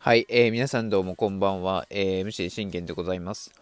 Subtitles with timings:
[0.00, 3.52] はい、えー、皆さんどうもこんばんは、えー、MC 信玄でございます。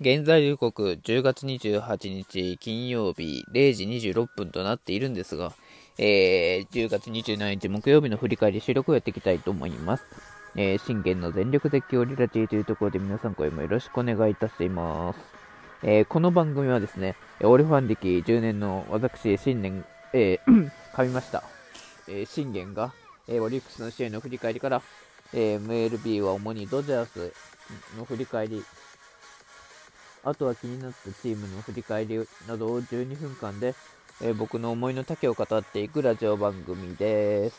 [0.00, 5.52] 現在時刻10月28日金曜日0時26分となっているんですが、
[5.98, 10.04] えー、10月27日木曜日の振り返り収録をやっていきたいと思います。
[10.54, 15.18] えー、信玄の全力絶叫リラティというところで皆さん声もよろしくお願いいたします。
[15.82, 21.42] えー、この番組はですね、オリファン歴10年の私、信玄、えー、 噛みました。
[22.06, 22.92] えー、信玄が、
[23.26, 24.82] えー、オリックスの試合の振り返りから、
[25.32, 27.32] えー、MLB は主にドジャース
[27.96, 28.64] の振り返り、
[30.24, 33.74] あとは気になったチームの振り返りなどを12分間で、
[34.20, 37.56] えー、僕の思いの丈を語っていくラジオ番組です。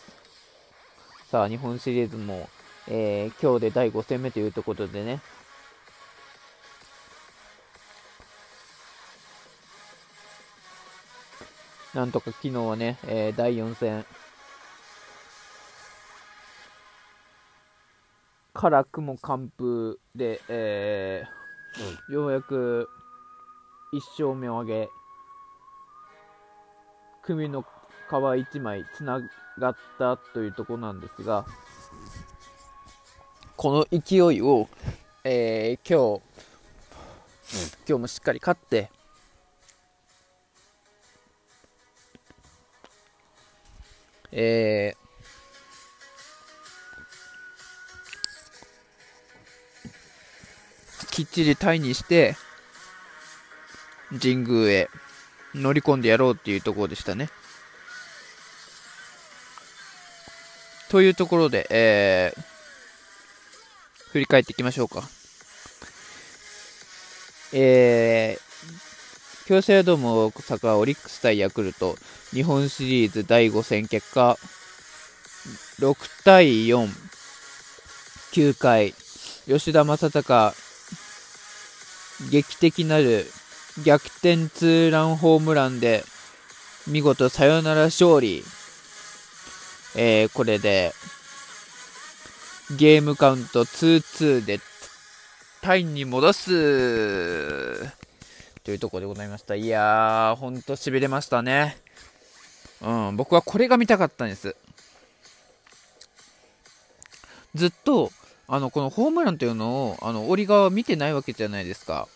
[1.30, 2.50] さあ、日本シリーズも、
[2.88, 5.22] えー、今日で第5戦目というところでね、
[11.94, 14.06] なんとか昨日はね、えー、第4戦、
[18.62, 22.88] から雲完封で、えー、ようやく
[23.92, 24.90] 1勝目を挙げ、
[27.24, 27.66] 組の皮
[28.12, 29.20] 1枚つな
[29.58, 31.44] がったというところなんですが、
[33.58, 34.70] この勢いを、
[35.24, 36.22] えー、今日、
[37.90, 38.92] 今日もしっかり勝って、
[44.32, 45.01] えー、
[51.22, 52.36] きっちりタイにして、
[54.20, 54.90] 神宮へ
[55.54, 57.30] 乗り込んでやろうっていうところでしたね。
[60.90, 62.42] というところで、えー、
[64.14, 65.04] 振り返っていきましょうか。
[67.54, 71.98] えー、京セラドーム大阪オリックス対ヤクルト
[72.32, 74.38] 日本シリーズ第5戦結果
[75.80, 76.88] 6対4、
[78.34, 78.96] 9回、
[79.46, 80.54] 吉田正尚
[82.30, 83.26] 劇的なる
[83.84, 86.04] 逆転ツーランホームランで
[86.88, 88.44] 見事サヨナラ勝利。
[89.96, 90.94] えー、これで
[92.78, 94.60] ゲームカウント2-2で
[95.62, 97.92] タイに戻す
[98.64, 99.56] というところでございました。
[99.56, 101.78] いやー、ほんと痺れましたね。
[102.82, 104.56] うん、僕はこれが見たかったんです。
[107.54, 108.12] ずっと
[108.54, 112.10] あの、このホームランというのを、あの、折側見てないわけじゃないですか。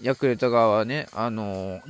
[0.00, 1.80] うん、ヤクルト側はね、あの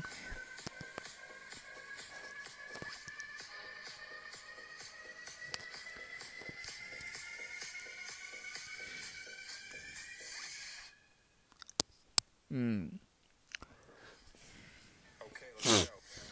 [12.51, 12.99] うん。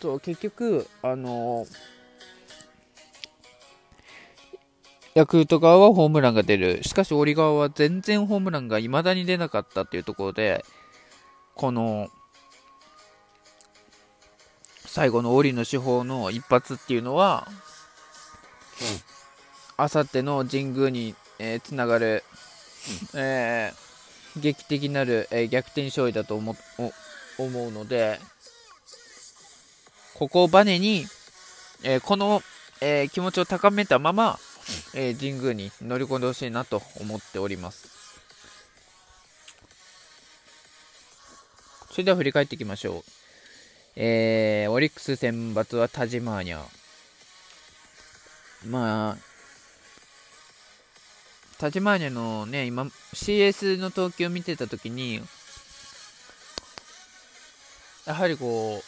[0.00, 1.97] と、結局、あのー
[5.18, 6.84] ヤクルト側はホームランが出る。
[6.84, 10.64] しかし、オリ側は全然ホームランが未だに出なかったっていうところで、
[11.56, 12.08] この、
[14.86, 17.48] 最後のオリの手法の一発っていうのは、
[19.76, 22.22] あさっての神宮に、えー、つながる、
[23.16, 26.54] えー、劇的なる、えー、逆転勝利だと思
[27.38, 28.20] 思うので、
[30.14, 31.06] ここをバネに、
[31.82, 32.40] えー、この、
[32.80, 34.38] えー、気持ちを高めたまま、
[34.94, 37.98] えー、神宮に乗り込んでほしいなと思っております。
[41.90, 43.04] それでは振り返っていきましょう。
[43.96, 46.62] えー、オリックス選抜はタジマーニャ。
[48.66, 49.16] まあ、
[51.58, 55.20] タジマーニャのね、今、CS の投球を見てたときに、
[58.06, 58.80] やはりこ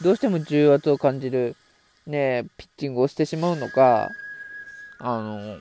[0.00, 1.56] う、どうしても重圧を感じる、
[2.06, 4.10] ね、ピッチングをしてしまうのか、
[4.98, 5.58] あの、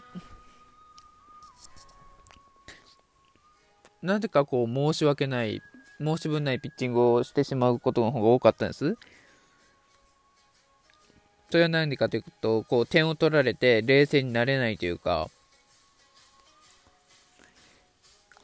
[4.02, 5.62] なぜかこう申し訳ない、
[6.00, 8.98] 申し分ないピッチングをしてしまうことの方が多かったんです。
[11.50, 15.30] それは何でかというと、こう点を取られて冷静になれないというか、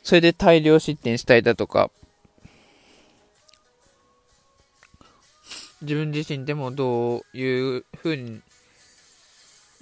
[0.03, 1.91] それで大量失点したいだとか、
[5.81, 8.41] 自分自身でもどういうふうに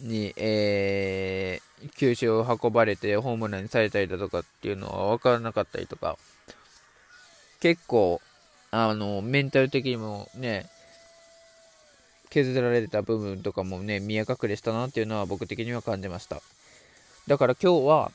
[0.01, 6.17] に、えー、球種を運ばれてホームランにされたりだとかっていうのは分からなかったりとか、
[7.59, 8.21] 結構、
[8.71, 10.69] あの、メンタル的にもね、
[12.29, 16.41] 削られた部分とかもね、見え隠れしたなっていうのは僕的には感じました。
[17.27, 18.11] だから今日は、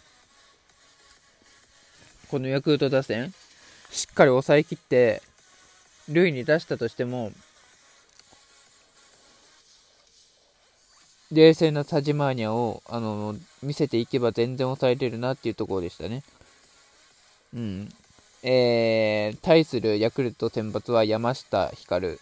[2.29, 3.35] このヤクルト打線、
[3.91, 5.23] しっかり抑えきって、
[6.09, 7.33] 塁に出したとしても、
[11.33, 16.23] 冷静なタジマーニャを、あの、見せていけば全然抑えれるなっていうところでしたね。
[17.55, 17.89] うん。
[18.43, 22.19] えー、対するヤクルト先発は山下光。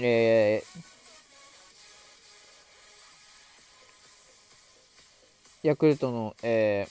[0.00, 0.82] えー、
[5.62, 6.88] ヤクルトの、え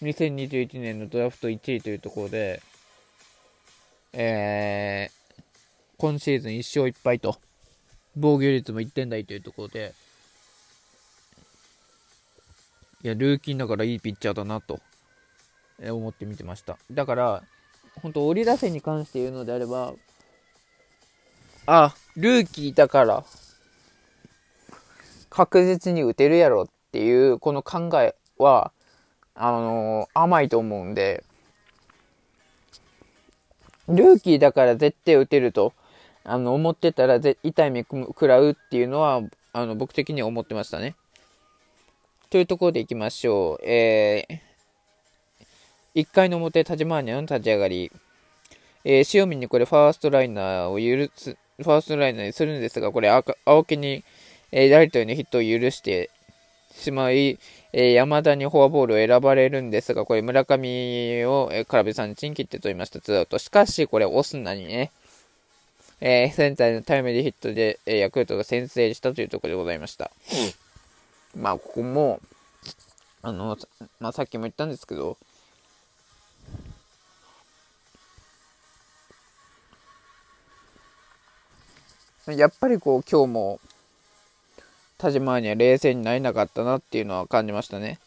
[0.00, 2.62] ー、2021年のドラフト1位というところで、
[4.14, 5.42] えー、
[5.98, 7.36] 今シーズン1勝1敗と、
[8.16, 9.94] 防御率も1点台というところで、
[13.02, 14.78] いや、ルーキーだからいいピッチャーだなと
[15.82, 16.76] 思って見てました。
[16.90, 17.42] だから、
[18.02, 19.94] 本当、折り打線に関して言うのであれば、
[21.66, 23.24] あ、ルーキーだから、
[25.28, 28.72] 確実に打てるやろっていう、この考えは、
[29.34, 31.24] あのー、甘いと思うんで、
[33.88, 35.72] ルーキーだから絶対打てると、
[36.24, 39.22] あの、思ってたら痛い目食らうっていうのは、
[39.52, 40.94] あの、僕的には思ってましたね。
[42.30, 43.66] というところでいきましょう。
[43.66, 47.90] えー、1回の表、田島アニャの立ち上がり。
[48.84, 54.04] えー、塩見にこれファーストライナーを許す、ファーストライナーにするんですが、これ青木に、
[54.52, 56.10] えー、ライトへのヒットを許して
[56.72, 57.38] しまい、
[57.72, 63.38] えー、山田にフォアボールを選ばれるんですが、これ村上を、えー、空振り三振切って取りました、ツーアウト。
[63.38, 64.92] しかし、これオスナにね、
[66.00, 70.10] えー、センターのタイムリーヒットで、えー、ヤクルトが先制したというところでございました。
[71.36, 72.20] まあ、ここも、
[73.22, 73.58] あの、
[73.98, 75.18] まあ、さっきも言ったんですけど、
[82.26, 83.60] やっぱりこう今日も
[84.98, 87.98] 田島には冷静になれなかったなっていうのは感じましたね。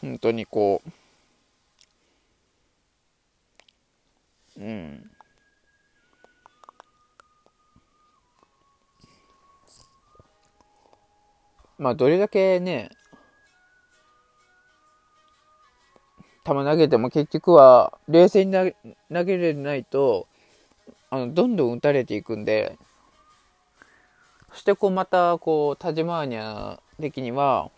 [0.00, 0.82] 本当にこ
[4.56, 5.10] う、うん。
[11.78, 12.90] まあ、どれだけね、
[16.44, 18.52] 球投げても結局は冷静に
[19.12, 20.26] 投げれないと、
[21.10, 22.78] あの、どんどん打たれていくんで、
[24.52, 27.70] そしてこうまたこう、タジマーニャ的には、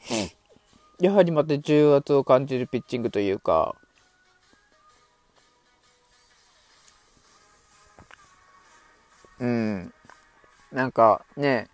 [1.01, 3.75] やはりまた重圧を感じるピッチングというか、
[9.41, 9.93] うん、
[10.71, 11.69] なんかね、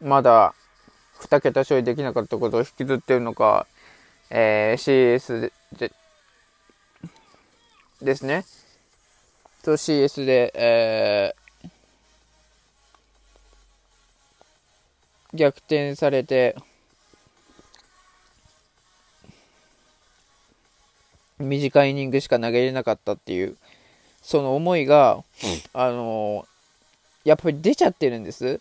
[0.00, 0.54] まだ
[1.20, 3.66] 2桁勝利できなかったことを引きずってるのか、
[4.30, 5.92] えー、CS で
[8.02, 8.44] ですね。
[9.62, 11.70] と CS で、えー、
[15.34, 16.56] 逆転されて、
[21.38, 23.56] 短いイニングしか投げれなかったっていう、
[24.22, 25.24] その思いが、
[25.72, 28.60] あのー、やっぱり出ちゃってるんです。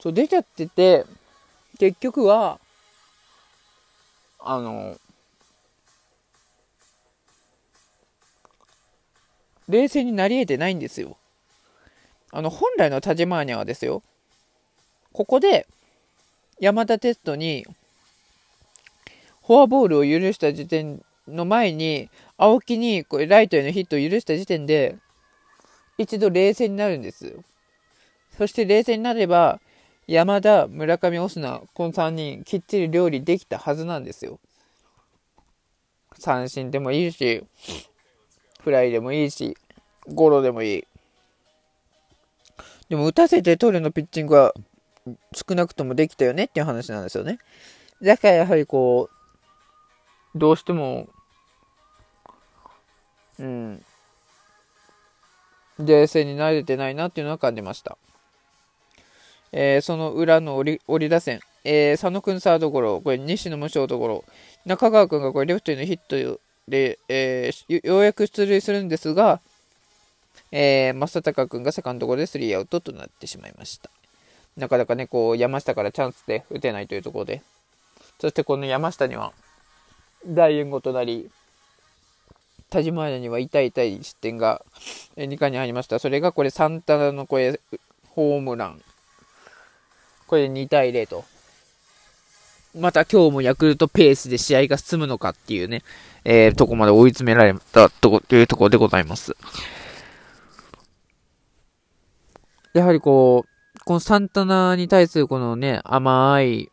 [0.00, 1.04] そう、出ちゃってて、
[1.78, 2.58] 結局は、
[4.38, 4.96] あの、
[9.68, 11.16] 冷静になり得てないんですよ。
[12.30, 14.02] あの、本来のタジマーニャはですよ、
[15.12, 15.66] ここで、
[16.60, 17.66] 山田テストに、
[19.46, 24.96] フォアボールを許した時点の前に、青木にこれライトへのヒットを許した時点で、
[25.98, 27.36] 一度冷静になるんです。
[28.36, 29.60] そして冷静になれば、
[30.06, 34.38] 山田、村上、オスナ、この3人、きっちり料理できたはずなんですよ。
[36.18, 37.44] 三振でもいいし、
[38.60, 39.56] フライでもいいし、
[40.06, 40.84] ゴロでもいい。
[42.88, 44.54] でも打たせて取るのピッチングは
[45.34, 47.38] 少なくともできたよねっていう話なんですよね。
[48.00, 49.10] だからやはりこ
[50.34, 51.08] う、どうしても、
[53.40, 53.84] うん、
[55.80, 57.98] 冷静に慣れてないなっていうのは感じました。
[59.58, 64.24] えー、その裏の折り打線、えー、佐野君サードゴロ、これ西野もショートゴロ、
[64.66, 69.40] 中川君がこれレフトへのヒットで、えー、ようやく出塁するんですが、
[70.52, 73.90] えー、正隆君がセカンドゴロでスリーアウトとなってしまいました。
[74.58, 77.42] なかなかね、こう、山下からチャンスで打てないというところで、
[78.20, 79.32] そしてこの山下には、
[80.26, 81.30] 大援護となり、
[82.68, 84.62] 田島屋には痛い痛い失点が
[85.16, 85.98] 2回に入りました。
[85.98, 87.58] それがこれ、サンタナのこれ、
[88.10, 88.82] ホームラン。
[90.26, 91.24] これで2対0と。
[92.74, 95.82] また今日もヤクルトペースで試合が進むのかっていうね、
[96.24, 99.34] えー、とこまで追い詰められたとこ、というところでございます。
[102.74, 106.70] やはりこう、このサンタナに対するこのね、甘い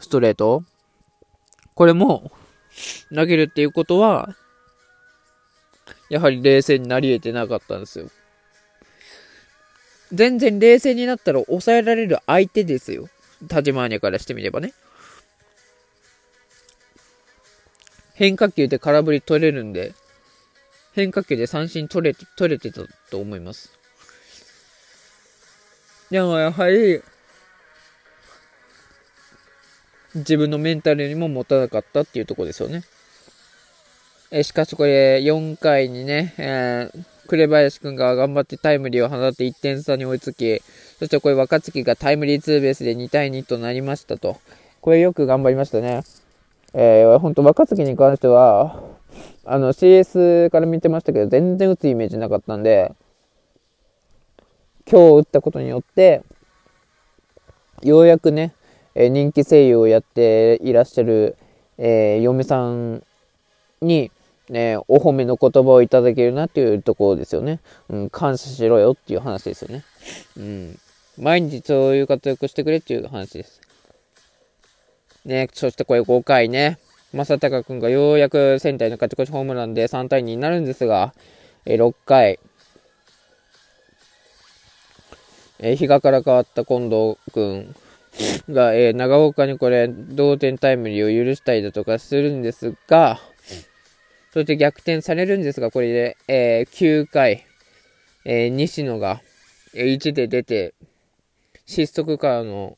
[0.00, 0.64] ストレート、
[1.74, 2.32] これも
[3.14, 4.34] 投げるっていうことは、
[6.10, 8.08] やはり冷静になり得てなかったんですよ。
[10.12, 13.08] 全然冷静になったら抑えられる相手ですよ。
[13.48, 14.72] タジマーニャからしてみればね。
[18.14, 19.92] 変化球で空振り取れるんで、
[20.92, 23.72] 変化球で三振取れ取れてたと思います。
[26.10, 27.02] でもやはり、
[30.14, 32.84] 自分のメンタルにも持たなかったっていうとこですよね。
[34.30, 40.60] えしかしこれ4回にね、えー、紅林君が頑張ってタイムリーを放って1点差に追いつき、
[40.98, 44.38] そしてこれ若月がタイムリーツーベースで2対2となりましたと。
[44.80, 46.02] これよく頑張りましたね。
[46.74, 48.82] えー、本当若月に関しては、
[49.44, 52.92] あの CS から見てましたけど、全然打つイメージなかったんで、
[54.90, 56.22] 今日打ったことによって、
[57.82, 58.54] ようやくね、
[58.94, 61.36] えー、人気声優をやっていらっしゃる、
[61.78, 63.02] えー、嫁さん
[63.80, 64.10] に、
[64.48, 67.60] ね、お褒めの言葉をいただけるなっていうところですよね。
[67.88, 69.84] うん、感謝しろよっていう話ですよね。
[70.36, 70.78] うん。
[71.18, 73.60] 毎日そういう活躍してくれっていう話です。
[75.24, 76.78] ね、そしてこれ5回ね、
[77.14, 81.14] 正隆君がようやく仙台の勝ち越しホームランで3対2になるんですが、
[81.64, 82.38] え6回、
[85.60, 87.74] え比嘉から変わった近藤君
[88.50, 93.20] が、え長岡にこれ同点タイムリーを許したりだとかするんですが、
[94.34, 97.46] そして逆転されるんですが、これで、えー、9回、
[98.24, 99.20] えー、西野が、
[99.74, 100.74] 1で出て、
[101.66, 102.76] 失速からの、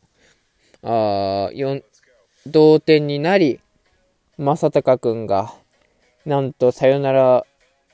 [0.82, 1.48] あ、
[2.46, 3.58] 同点になり、
[4.36, 5.54] 正隆君が、
[6.26, 7.46] なんとサヨナラ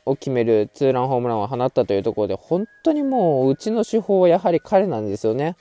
[0.07, 5.55] を決めるツーランホームランを放ったというところで、本当にもう、うちの手法はやはり彼なんですよね。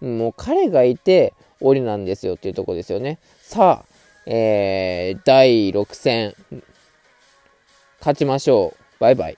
[0.00, 3.18] もう彼がいて、檻なんですよっていうところですよね。
[3.42, 3.84] さあ、
[4.26, 6.34] えー、第6戦、
[8.00, 9.00] 勝ちましょう。
[9.00, 9.36] バイバイ。